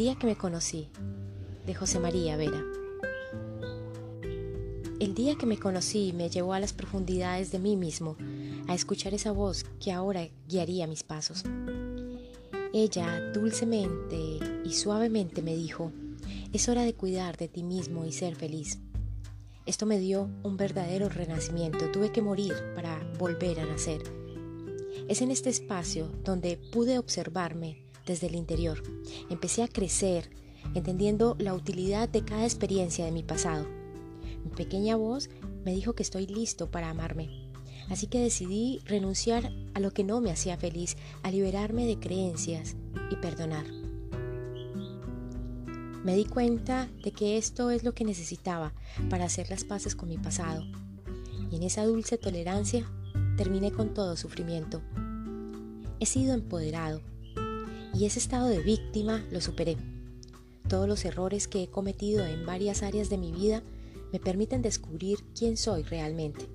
[0.00, 0.88] día que me conocí,
[1.66, 2.64] de José María Vera.
[4.98, 8.16] El día que me conocí me llevó a las profundidades de mí mismo,
[8.66, 11.44] a escuchar esa voz que ahora guiaría mis pasos.
[12.72, 15.92] Ella dulcemente y suavemente me dijo,
[16.54, 18.78] es hora de cuidar de ti mismo y ser feliz.
[19.66, 24.00] Esto me dio un verdadero renacimiento, tuve que morir para volver a nacer.
[25.08, 28.82] Es en este espacio donde pude observarme desde el interior.
[29.30, 30.30] Empecé a crecer,
[30.74, 33.66] entendiendo la utilidad de cada experiencia de mi pasado.
[34.44, 35.30] Mi pequeña voz
[35.64, 37.30] me dijo que estoy listo para amarme.
[37.88, 42.74] Así que decidí renunciar a lo que no me hacía feliz, a liberarme de creencias
[43.10, 43.66] y perdonar.
[46.02, 48.72] Me di cuenta de que esto es lo que necesitaba
[49.08, 50.64] para hacer las paces con mi pasado.
[51.50, 52.90] Y en esa dulce tolerancia
[53.36, 54.82] terminé con todo sufrimiento.
[56.00, 57.02] He sido empoderado
[57.94, 59.76] y ese estado de víctima lo superé.
[60.68, 63.62] Todos los errores que he cometido en varias áreas de mi vida
[64.12, 66.48] me permiten descubrir quién soy realmente.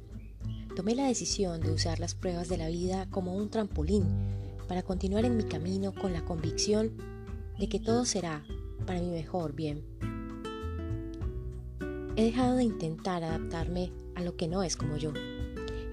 [0.75, 4.06] Tomé la decisión de usar las pruebas de la vida como un trampolín
[4.67, 6.91] para continuar en mi camino con la convicción
[7.58, 8.44] de que todo será
[8.86, 9.83] para mi mejor bien.
[12.17, 15.11] He dejado de intentar adaptarme a lo que no es como yo.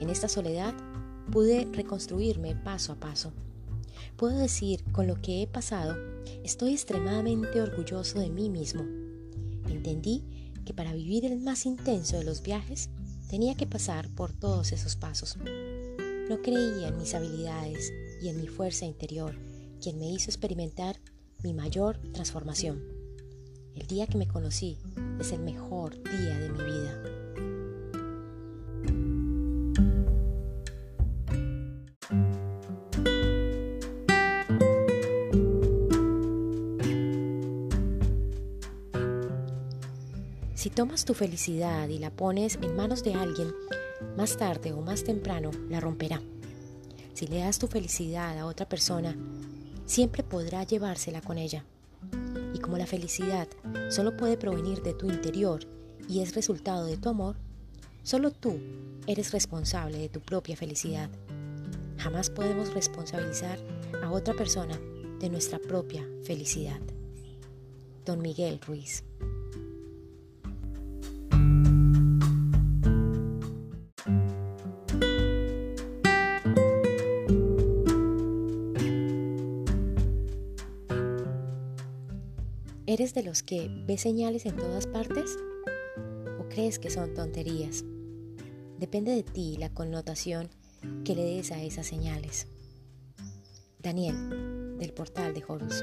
[0.00, 0.74] En esta soledad
[1.30, 3.32] pude reconstruirme paso a paso.
[4.22, 5.96] Puedo decir, con lo que he pasado,
[6.44, 8.82] estoy extremadamente orgulloso de mí mismo.
[9.68, 10.22] Entendí
[10.64, 12.88] que para vivir el más intenso de los viajes
[13.28, 15.36] tenía que pasar por todos esos pasos.
[16.28, 19.34] No creía en mis habilidades y en mi fuerza interior,
[19.80, 21.00] quien me hizo experimentar
[21.42, 22.80] mi mayor transformación.
[23.74, 24.78] El día que me conocí
[25.18, 27.11] es el mejor día de mi vida.
[40.72, 43.52] Tomas tu felicidad y la pones en manos de alguien,
[44.16, 46.22] más tarde o más temprano la romperá.
[47.12, 49.14] Si le das tu felicidad a otra persona,
[49.84, 51.64] siempre podrá llevársela con ella.
[52.54, 53.48] Y como la felicidad
[53.90, 55.60] solo puede provenir de tu interior
[56.08, 57.36] y es resultado de tu amor,
[58.02, 58.58] solo tú
[59.06, 61.10] eres responsable de tu propia felicidad.
[61.98, 63.58] Jamás podemos responsabilizar
[64.02, 64.80] a otra persona
[65.20, 66.80] de nuestra propia felicidad.
[68.04, 69.04] Don Miguel Ruiz.
[82.92, 85.38] ¿Eres de los que ve señales en todas partes?
[86.38, 87.86] ¿O crees que son tonterías?
[88.78, 90.50] Depende de ti la connotación
[91.02, 92.48] que le des a esas señales.
[93.78, 95.82] Daniel, del portal de Horus.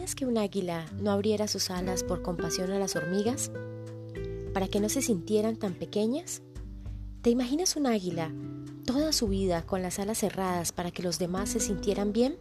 [0.00, 3.50] Imaginas que un águila no abriera sus alas por compasión a las hormigas?
[4.54, 6.40] ¿Para que no se sintieran tan pequeñas?
[7.20, 8.32] ¿Te imaginas un águila
[8.86, 12.38] toda su vida con las alas cerradas para que los demás se sintieran bien?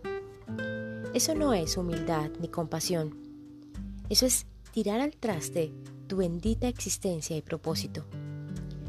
[1.13, 3.17] Eso no es humildad ni compasión.
[4.07, 5.73] Eso es tirar al traste
[6.07, 8.05] tu bendita existencia y propósito.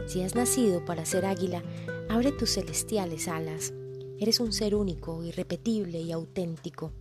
[0.07, 1.65] Si has nacido para ser águila,
[2.09, 3.75] abre tus celestiales alas.
[4.21, 6.93] Eres un ser único, irrepetible y auténtico.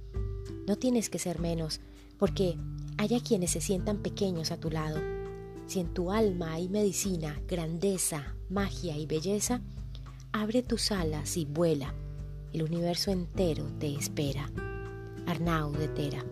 [0.69, 1.81] No tienes que ser menos,
[2.19, 2.55] porque
[2.99, 4.99] haya quienes se sientan pequeños a tu lado.
[5.65, 9.61] Si en tu alma hay medicina, grandeza, magia y belleza,
[10.31, 11.95] abre tus alas y vuela.
[12.53, 14.47] El universo entero te espera.
[15.25, 16.23] Arnau de Tera.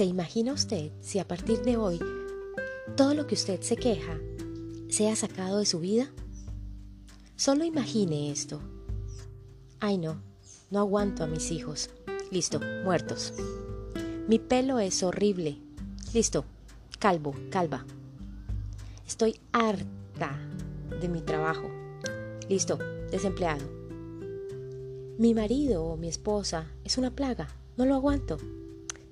[0.00, 2.00] ¿Se imagina usted si a partir de hoy
[2.96, 4.18] todo lo que usted se queja
[4.88, 6.10] sea sacado de su vida?
[7.36, 8.62] Solo imagine esto.
[9.78, 10.22] Ay no,
[10.70, 11.90] no aguanto a mis hijos.
[12.30, 13.34] Listo, muertos.
[14.26, 15.58] Mi pelo es horrible.
[16.14, 16.46] Listo,
[16.98, 17.84] calvo, calva.
[19.06, 20.40] Estoy harta
[20.98, 21.70] de mi trabajo.
[22.48, 22.78] Listo,
[23.10, 23.68] desempleado.
[25.18, 27.48] Mi marido o mi esposa es una plaga.
[27.76, 28.38] No lo aguanto.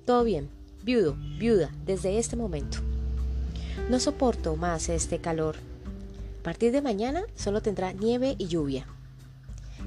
[0.03, 0.49] Todo bien,
[0.83, 2.79] viudo, viuda, desde este momento.
[3.89, 5.55] No soporto más este calor.
[6.39, 8.85] A partir de mañana solo tendrá nieve y lluvia.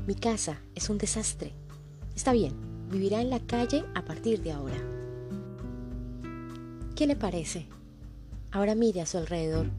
[0.06, 1.52] Mi casa es un desastre.
[2.14, 2.54] Está bien,
[2.90, 4.76] vivirá en la calle a partir de ahora.
[6.94, 7.66] ¿Qué le parece?
[8.50, 9.70] Ahora mire a su alrededor.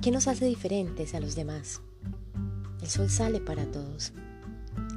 [0.00, 1.80] ¿Qué nos hace diferentes a los demás?
[2.80, 4.12] El sol sale para todos.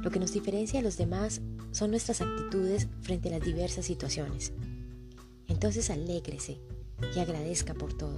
[0.02, 1.40] Lo que nos diferencia a los demás
[1.72, 4.52] son nuestras actitudes frente a las diversas situaciones.
[5.50, 6.58] Entonces alégrese
[7.14, 8.16] y agradezca por todo.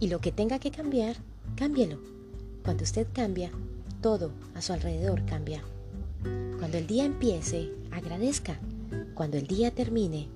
[0.00, 1.16] Y lo que tenga que cambiar,
[1.56, 1.98] cámbielo.
[2.62, 3.50] Cuando usted cambia,
[4.02, 5.62] todo a su alrededor cambia.
[6.58, 8.58] Cuando el día empiece, agradezca.
[9.14, 10.28] Cuando el día termine,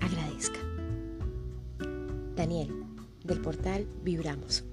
[0.00, 0.58] agradezca.
[2.34, 2.84] Daniel,
[3.24, 4.64] del portal Vibramos.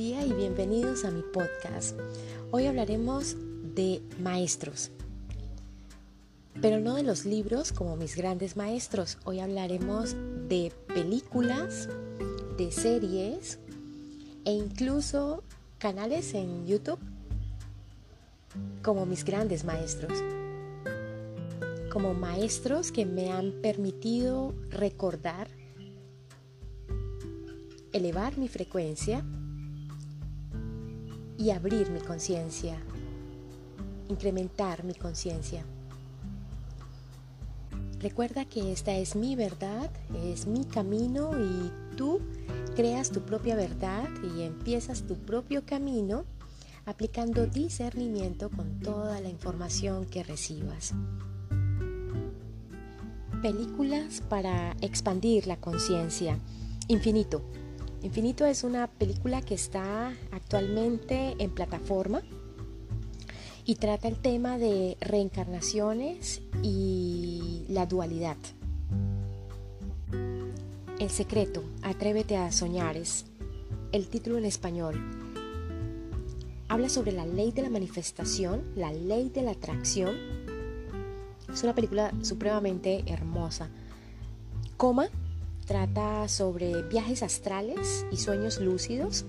[0.00, 1.98] Y bienvenidos a mi podcast.
[2.50, 3.36] Hoy hablaremos
[3.74, 4.90] de maestros,
[6.62, 9.18] pero no de los libros como mis grandes maestros.
[9.24, 10.16] Hoy hablaremos
[10.48, 11.90] de películas,
[12.56, 13.58] de series
[14.46, 15.42] e incluso
[15.78, 17.00] canales en YouTube
[18.82, 20.18] como mis grandes maestros.
[21.92, 25.48] Como maestros que me han permitido recordar,
[27.92, 29.22] elevar mi frecuencia
[31.42, 32.76] y abrir mi conciencia,
[34.08, 35.64] incrementar mi conciencia.
[37.98, 39.90] Recuerda que esta es mi verdad,
[40.24, 42.20] es mi camino y tú
[42.76, 46.24] creas tu propia verdad y empiezas tu propio camino
[46.86, 50.94] aplicando discernimiento con toda la información que recibas.
[53.40, 56.38] Películas para expandir la conciencia.
[56.86, 57.42] Infinito.
[58.02, 62.20] Infinito es una película que está actualmente en plataforma
[63.64, 68.36] y trata el tema de reencarnaciones y la dualidad.
[70.98, 73.24] El secreto, atrévete a soñar, es
[73.92, 75.00] el título en español.
[76.68, 80.16] Habla sobre la ley de la manifestación, la ley de la atracción.
[81.52, 83.68] Es una película supremamente hermosa.
[84.76, 85.08] Coma
[85.72, 89.24] trata sobre viajes astrales y sueños lúcidos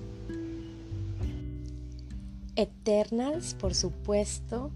[2.58, 4.70] Eternals, por supuesto,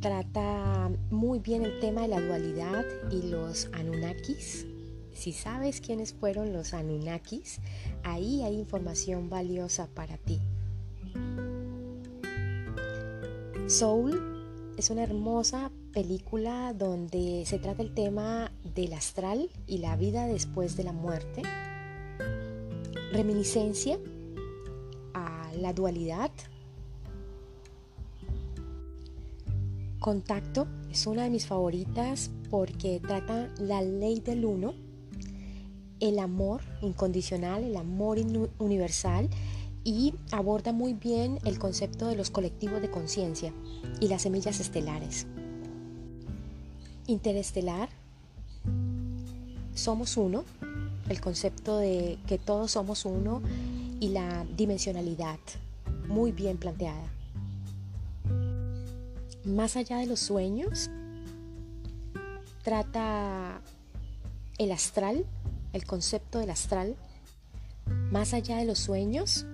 [0.00, 4.66] trata muy bien el tema de la dualidad y los Anunnakis.
[5.14, 7.60] Si sabes quiénes fueron los Anunnakis,
[8.02, 10.40] ahí hay información valiosa para ti.
[13.68, 20.26] Soul es una hermosa película donde se trata el tema del astral y la vida
[20.26, 21.40] después de la muerte.
[23.12, 23.98] Reminiscencia
[25.14, 26.30] a la dualidad
[29.98, 34.74] Contacto es una de mis favoritas porque trata la ley del uno,
[36.00, 38.18] el amor incondicional, el amor
[38.58, 39.30] universal
[39.82, 43.54] y aborda muy bien el concepto de los colectivos de conciencia
[43.98, 45.26] y las semillas estelares.
[47.06, 47.88] Interestelar,
[49.74, 50.44] somos uno,
[51.08, 53.42] el concepto de que todos somos uno
[54.00, 55.38] y la dimensionalidad,
[56.08, 57.16] muy bien planteada
[59.46, 60.90] más allá de los sueños,
[62.62, 63.60] trata
[64.58, 65.24] el astral,
[65.72, 66.96] el concepto del astral.
[68.10, 69.46] Más allá de los sueños,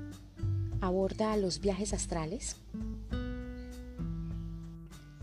[0.80, 2.56] aborda los viajes astrales.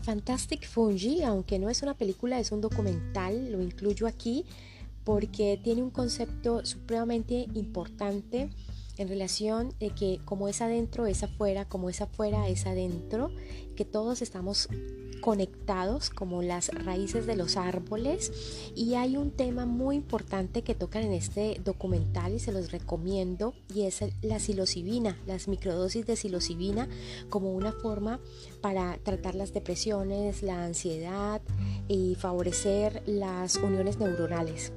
[0.02, 4.44] Fantastic Fungi, aunque no es una película, es un documental, lo incluyo aquí
[5.04, 8.50] porque tiene un concepto supremamente importante
[9.00, 13.30] en relación de que como es adentro es afuera, como es afuera es adentro,
[13.74, 14.68] que todos estamos
[15.22, 18.30] conectados como las raíces de los árboles
[18.76, 23.54] y hay un tema muy importante que tocan en este documental y se los recomiendo
[23.74, 26.86] y es la psilocibina, las microdosis de psilocibina
[27.30, 28.20] como una forma
[28.60, 31.40] para tratar las depresiones, la ansiedad
[31.88, 34.72] y favorecer las uniones neuronales.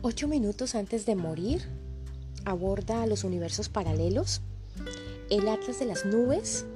[0.00, 1.62] Ocho minutos antes de morir,
[2.44, 4.42] aborda los universos paralelos,
[5.28, 6.66] el Atlas de las Nubes,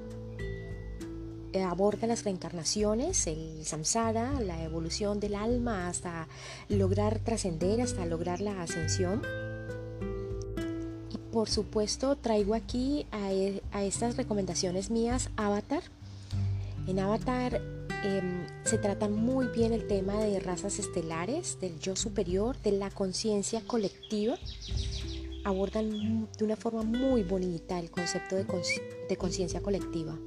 [1.52, 6.26] eh, aborda las reencarnaciones, el samsara, la evolución del alma hasta
[6.69, 9.23] lograr trascender, hasta lograr la ascensión.
[11.09, 15.85] Y por supuesto traigo aquí a, e, a estas recomendaciones mías Avatar.
[16.88, 17.62] En Avatar
[18.04, 22.90] Em, se trata muy bien el tema de razas estelares, del yo superior, de la
[22.90, 24.37] conciencia colectiva.
[25.44, 30.18] Abordan de una forma muy bonita el concepto de conciencia colectiva.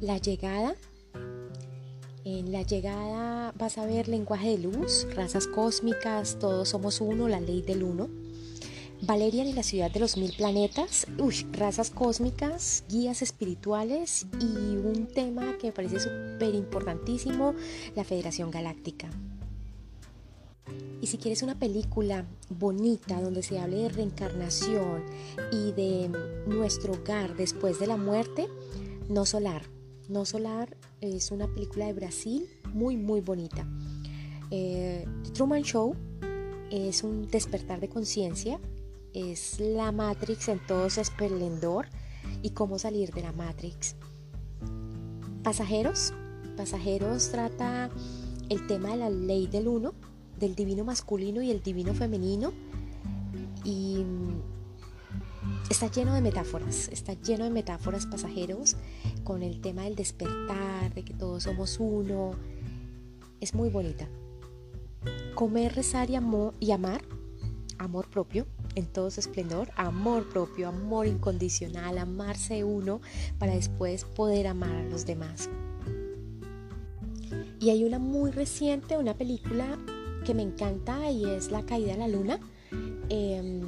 [0.00, 0.74] La llegada.
[2.24, 7.38] En la llegada vas a ver lenguaje de luz, razas cósmicas, todos somos uno, la
[7.38, 8.08] ley del uno.
[9.06, 15.08] Valerian y la ciudad de los mil planetas, uy, razas cósmicas, guías espirituales y un
[15.12, 17.54] tema que me parece súper importantísimo,
[17.94, 19.10] la Federación Galáctica.
[21.02, 25.04] Y si quieres una película bonita donde se hable de reencarnación
[25.52, 26.10] y de
[26.46, 28.48] nuestro hogar después de la muerte,
[29.10, 29.62] No Solar.
[30.08, 33.66] No Solar es una película de Brasil muy muy bonita.
[34.50, 35.94] Eh, Truman Show
[36.70, 38.58] es un despertar de conciencia,
[39.14, 41.86] es la Matrix en todo su esplendor
[42.42, 43.94] y cómo salir de la Matrix.
[45.42, 46.12] Pasajeros,
[46.56, 47.90] Pasajeros trata
[48.48, 49.94] el tema de la ley del uno,
[50.38, 52.52] del divino masculino y el divino femenino
[53.64, 54.04] y
[55.70, 58.76] está lleno de metáforas, está lleno de metáforas pasajeros
[59.22, 62.32] con el tema del despertar, de que todos somos uno.
[63.40, 64.08] Es muy bonita.
[65.34, 66.18] Comer, rezar y,
[66.60, 67.02] y amar,
[67.78, 73.00] amor propio en todo su esplendor, amor propio, amor incondicional, amarse uno
[73.38, 75.48] para después poder amar a los demás.
[77.60, 79.78] Y hay una muy reciente, una película
[80.24, 82.40] que me encanta y es La caída de la luna.
[83.08, 83.62] Em,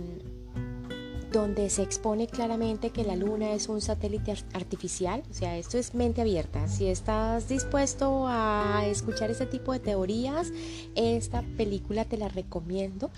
[1.37, 5.95] donde se expone claramente que la luna es un satélite artificial, o sea, esto es
[5.95, 6.66] mente abierta.
[6.66, 10.50] Si estás dispuesto a escuchar este tipo de teorías,
[10.95, 13.11] esta película te la recomiendo,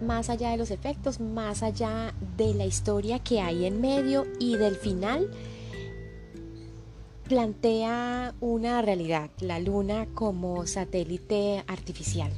[0.00, 4.56] más allá de los efectos, más allá de la historia que hay en medio y
[4.56, 5.28] del final
[7.28, 12.30] plantea una realidad, la luna como satélite artificial.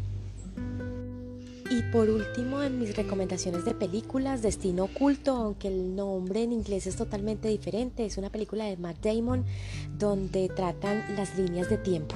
[1.71, 6.87] Y por último, en mis recomendaciones de películas, Destino Oculto, aunque el nombre en inglés
[6.87, 9.45] es totalmente diferente, es una película de Matt Damon
[9.99, 12.15] donde tratan las líneas de tiempo.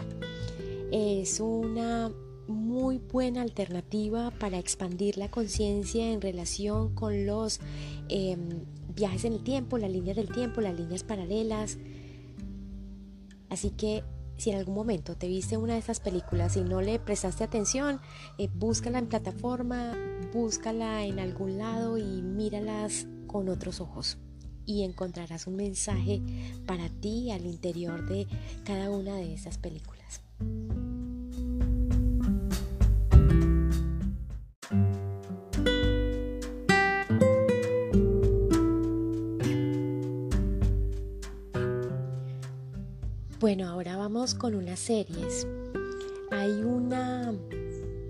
[0.91, 2.11] Es una
[2.49, 7.61] muy buena alternativa para expandir la conciencia en relación con los
[8.09, 11.77] em, viajes en el tiempo, las líneas del tiempo, las líneas paralelas.
[13.51, 14.03] Así que
[14.43, 18.01] si en algún momento te viste una de estas películas y no le prestaste atención,
[18.39, 19.95] eh, búscala en plataforma,
[20.33, 24.19] búscala en algún lado y míralas con otros ojos.
[24.67, 26.21] Y encontrarás un mensaje
[26.67, 28.27] para ti al interior de
[28.65, 30.23] cada una de estas películas.
[44.43, 45.47] Con unas series.
[46.33, 47.33] Hay una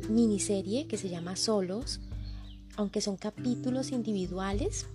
[0.08, 2.00] miniserie que se llama Solos,
[2.76, 4.86] aunque son capítulos individuales,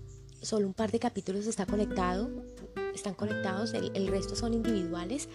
[0.41, 2.27] solo un par de capítulos está conectado,
[2.95, 5.29] están conectados, el, resto son individuales,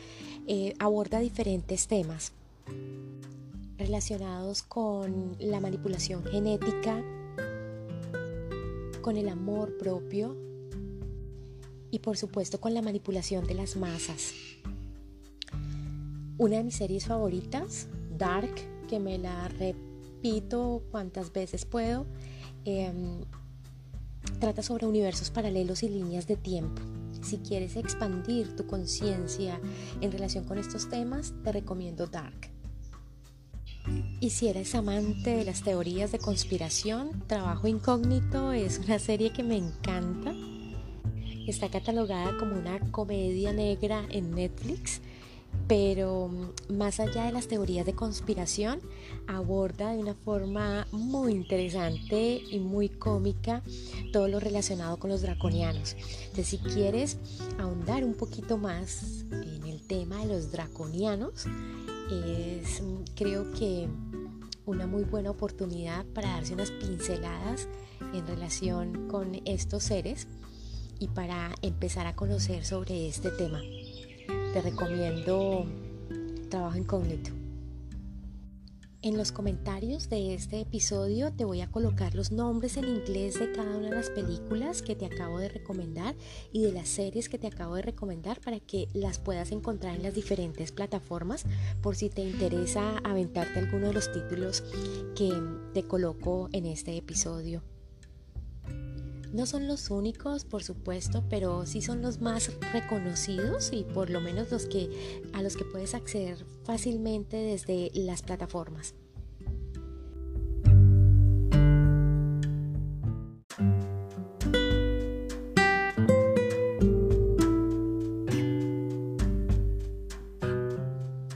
[0.49, 2.33] eh, aborda diferentes temas
[3.79, 7.01] relacionados con la manipulación genética,
[9.03, 10.37] con el amor propio
[11.93, 14.33] y por supuesto con la manipulación de las masas.
[16.39, 18.55] Una de mis series favoritas, Dark,
[18.89, 22.07] que me la repito cuantas veces puedo,
[22.65, 23.21] em,
[24.41, 26.81] trata sobre universos paralelos y líneas de tiempo.
[27.21, 29.61] Si quieres expandir tu conciencia
[30.01, 32.51] en relación con estos temas, te recomiendo Dark.
[34.21, 39.43] Y si eres amante de las teorías de conspiración, Trabajo Incógnito es una serie que
[39.43, 40.33] me encanta.
[41.47, 45.01] Está catalogada como una comedia negra en Netflix
[45.69, 48.81] pero mm, más allá de las teorías de conspiración,
[49.27, 53.63] aborda de una forma muy interesante y muy cómica
[54.13, 55.97] todo lo relacionado con los draconianos.
[56.25, 57.19] Entonces, si quieres
[57.59, 61.47] ahondar un poquito más en el tema de los draconianos,
[62.11, 63.89] es mm, creo que
[64.67, 67.69] una muy buena oportunidad para darse unas pinceladas
[68.13, 70.29] en relación con estos seres
[70.99, 73.61] y para empezar a conocer sobre este tema
[74.53, 75.65] te recomiendo
[76.51, 77.31] Trabajo Incógnito.
[79.01, 83.51] En los comentarios de este episodio te voy a colocar los nombres en inglés de
[83.51, 86.15] cada una de las películas que te acabo de recomendar
[86.53, 90.03] y de las series que te acabo de recomendar para que las puedas encontrar en
[90.03, 91.47] las diferentes plataformas
[91.81, 94.63] por si te interesa aventarte alguno de los títulos
[95.17, 95.33] que
[95.73, 97.63] te coloco en este episodio.
[99.33, 104.21] No son los únicos, por supuesto, pero sí son los más reconocidos y por lo
[104.21, 108.95] menos los que a los que puedes acceder fácilmente desde las plataformas.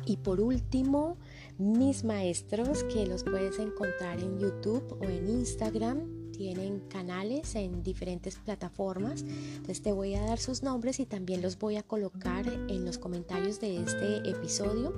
[0.05, 1.17] Y por último,
[1.57, 8.37] mis maestros que los puedes encontrar en YouTube o en Instagram tienen canales en diferentes
[8.37, 9.23] plataformas.
[9.23, 12.99] Entonces te voy a dar sus nombres y también los voy a colocar en los
[12.99, 14.93] comentarios de este episodio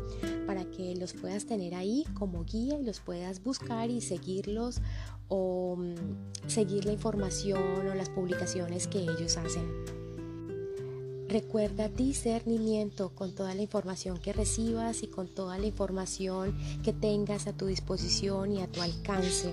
[0.47, 4.81] para que los puedas tener ahí como guía y los puedas buscar y seguirlos
[5.29, 10.09] o mm, seguir la información o las publicaciones que ellos hacen.
[11.29, 17.47] Recuerda discernimiento con toda la información que recibas y con toda la información que tengas
[17.47, 19.53] a tu disposición y a tu alcance.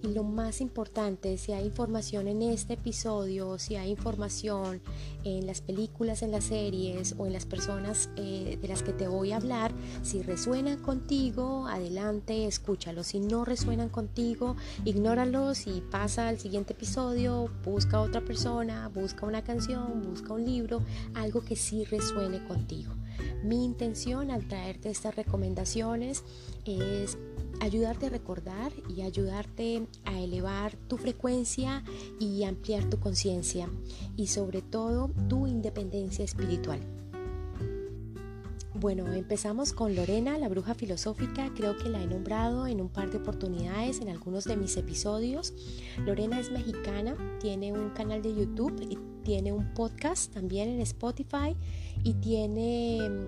[0.00, 4.80] Y lo más importante, si hay información en este episodio, si hay información
[5.24, 9.08] en las películas, en las series o en las personas eh, de las que te
[9.08, 13.02] voy a hablar, si resuenan contigo, adelante, escúchalo.
[13.02, 19.42] Si no resuenan contigo, ignóralos y pasa al siguiente episodio, busca otra persona, busca una
[19.42, 20.80] canción, busca un libro,
[21.14, 22.92] algo que sí resuene contigo.
[23.42, 26.22] Mi intención al traerte estas recomendaciones
[26.64, 27.18] es
[27.60, 31.82] ayudarte a recordar y ayudarte a elevar tu frecuencia
[32.18, 33.68] y ampliar tu conciencia
[34.16, 36.80] y sobre todo tu independencia espiritual.
[38.80, 41.52] Bueno, empezamos con Lorena, la bruja filosófica.
[41.56, 45.52] Creo que la he nombrado en un par de oportunidades en algunos de mis episodios.
[46.06, 51.56] Lorena es mexicana, tiene un canal de YouTube y tiene un podcast también en Spotify
[52.04, 53.26] y tiene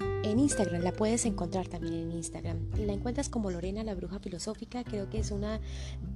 [0.00, 2.58] en Instagram, la puedes encontrar también en Instagram.
[2.78, 5.60] La encuentras como Lorena la Bruja Filosófica, creo que es una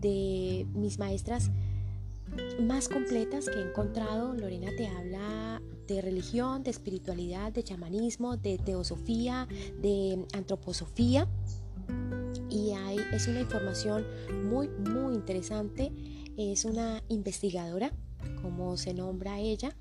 [0.00, 1.50] de mis maestras
[2.60, 4.34] más completas que he encontrado.
[4.34, 9.48] Lorena te habla de religión, de espiritualidad, de chamanismo, de teosofía,
[9.80, 11.26] de antroposofía.
[12.48, 14.04] Y hay, es una información
[14.44, 15.92] muy, muy interesante.
[16.36, 17.92] Es una investigadora,
[18.42, 19.76] como se nombra ella.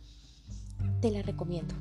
[1.02, 1.76] Te la recomiendo.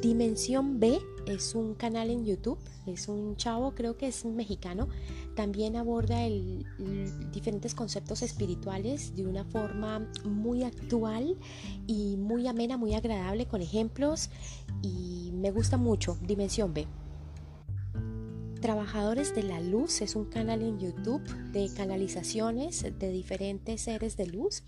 [0.00, 4.88] Dimensión B es un canal en YouTube, es un chavo, creo que es mexicano,
[5.34, 6.18] también aborda
[7.32, 11.36] diferentes conceptos espirituales de una forma muy actual
[11.88, 14.30] y muy amena, muy agradable con ejemplos
[14.82, 16.86] y me gusta mucho, Dimensión B.
[18.60, 24.26] Trabajadores de la Luz es un canal en YouTube de canalizaciones de diferentes seres de
[24.26, 24.62] luz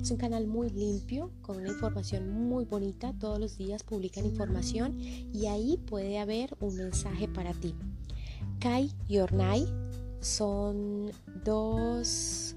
[0.00, 3.12] es un canal muy limpio, con una información muy bonita.
[3.18, 7.74] Todos los días publican información y ahí puede haber un mensaje para ti.
[8.58, 9.66] Kai y Ornai
[10.20, 11.10] son
[11.44, 12.54] dos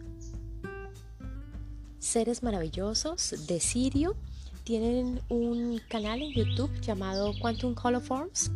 [1.99, 4.15] seres maravillosos de Sirio.
[4.63, 8.51] Tienen un canal en YouTube llamado Quantum Holoforms.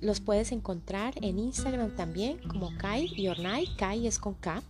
[0.00, 3.66] Los puedes encontrar en Instagram también como Kai y Ornai.
[3.76, 4.62] Kai es con K.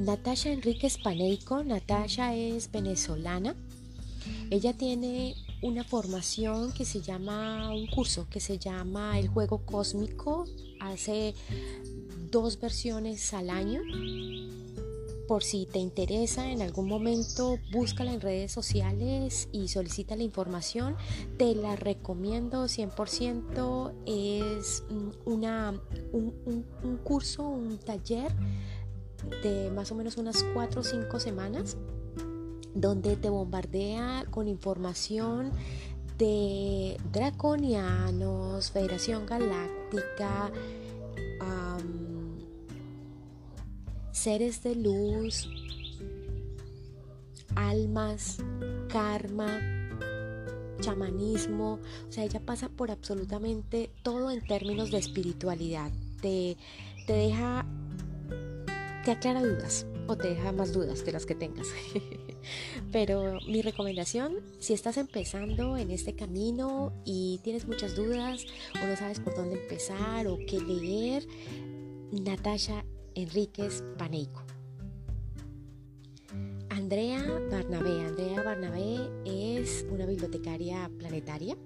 [0.00, 1.62] Natasha Enríquez Paneico.
[1.62, 3.54] Natasha es venezolana.
[4.48, 10.46] Ella tiene una formación que se llama, un curso que se llama El Juego Cósmico.
[10.80, 11.34] Hace
[12.30, 13.82] dos versiones al año.
[15.28, 20.96] Por si te interesa en algún momento, búscala en redes sociales y solicita la información.
[21.36, 23.92] Te la recomiendo 100%.
[24.06, 24.82] Es
[25.26, 25.78] una,
[26.12, 28.32] un, un curso, un taller
[29.42, 31.76] de más o menos unas 4 o 5 semanas
[32.74, 35.50] donde te bombardea con información
[36.18, 40.52] de draconianos, Federación Galáctica,
[44.20, 45.48] seres de luz,
[47.54, 48.36] almas,
[48.88, 49.58] karma,
[50.80, 55.90] chamanismo, o sea, ella pasa por absolutamente todo en términos de espiritualidad.
[56.20, 56.58] Te,
[57.06, 57.64] te deja
[59.04, 61.68] te aclara dudas o te deja más dudas de las que tengas.
[62.92, 68.44] Pero mi recomendación, si estás empezando en este camino y tienes muchas dudas
[68.82, 71.26] o no sabes por dónde empezar o qué leer,
[72.10, 72.84] Natasha
[73.14, 74.42] Enríquez Paneico.
[76.70, 78.00] Andrea Barnabé.
[78.04, 81.56] Andrea Barnabé es una bibliotecaria planetaria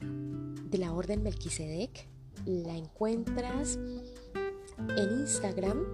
[0.00, 2.08] de la Orden Melquisedec.
[2.46, 3.78] La encuentras
[4.96, 5.84] en Instagram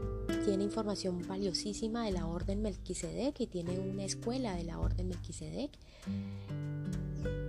[0.45, 5.71] tiene información valiosísima de la Orden Melquisedec y tiene una escuela de la Orden Melquisedec.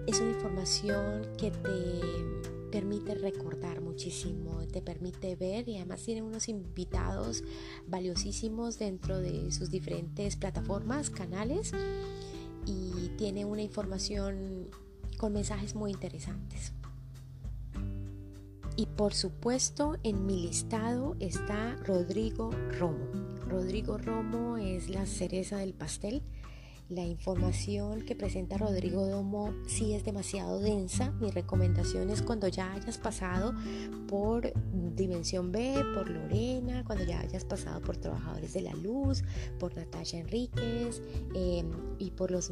[0.07, 6.47] Es una información que te permite recordar muchísimo, te permite ver y además tiene unos
[6.47, 7.43] invitados
[7.87, 11.71] valiosísimos dentro de sus diferentes plataformas, canales
[12.65, 14.69] y tiene una información
[15.17, 16.73] con mensajes muy interesantes.
[18.77, 23.07] Y por supuesto en mi listado está Rodrigo Romo.
[23.47, 26.23] Rodrigo Romo es la cereza del pastel.
[26.89, 31.09] La información que presenta Rodrigo Domo sí es demasiado densa.
[31.19, 33.55] Mi recomendación es cuando ya hayas pasado
[34.07, 34.53] por
[34.95, 39.23] Dimensión B, por Lorena, cuando ya hayas pasado por Trabajadores de la Luz,
[39.57, 41.01] por Natasha Enríquez
[41.33, 42.51] em, y por los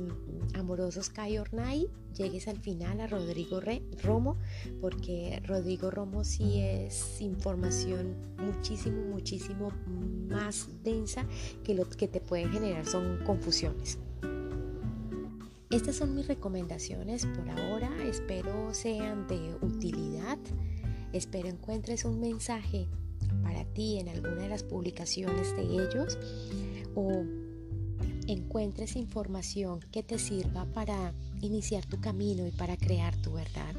[0.55, 3.61] amorosos Kai Ornay, llegues al final a Rodrigo
[4.01, 4.37] Romo,
[4.81, 9.69] porque Rodrigo Romo sí es información muchísimo, muchísimo
[10.27, 11.27] más densa
[11.63, 13.99] que lo que te puede generar son confusiones.
[15.73, 20.37] Estas son mis recomendaciones por ahora, espero sean de utilidad,
[21.13, 22.87] espero encuentres un mensaje
[23.41, 26.19] para ti en alguna de las publicaciones de ellos
[26.93, 27.23] o
[28.27, 33.73] encuentres información que te sirva para iniciar tu camino y para crear tu verdad.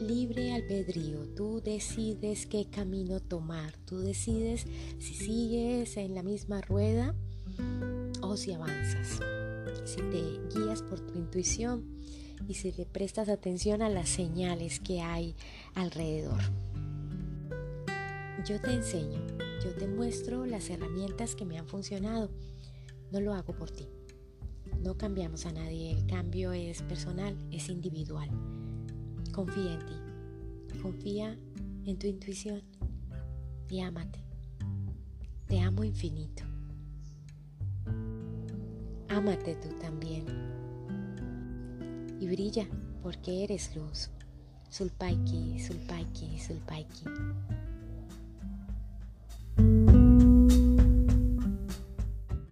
[0.00, 4.64] Libre albedrío, tú decides qué camino tomar, tú decides
[4.98, 7.14] si sigues en la misma rueda
[8.22, 9.20] o si avanzas
[9.84, 11.84] si te guías por tu intuición
[12.48, 15.34] y si le prestas atención a las señales que hay
[15.74, 16.40] alrededor.
[18.46, 19.20] Yo te enseño,
[19.62, 22.30] yo te muestro las herramientas que me han funcionado.
[23.12, 23.86] No lo hago por ti.
[24.82, 28.30] No cambiamos a nadie, el cambio es personal, es individual.
[29.32, 31.38] Confía en ti, confía
[31.84, 32.62] en tu intuición
[33.68, 34.24] y ámate.
[35.46, 36.49] Te amo infinito.
[39.10, 40.24] Ámate tú también.
[42.20, 42.66] Y brilla
[43.02, 44.08] porque eres luz.
[44.68, 47.04] Sulpaiki, Sulpaiki, Sulpaiki.